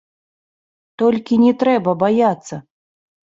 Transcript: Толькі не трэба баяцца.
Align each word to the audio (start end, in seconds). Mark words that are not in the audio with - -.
Толькі 1.01 1.37
не 1.43 1.53
трэба 1.63 1.91
баяцца. 2.05 2.55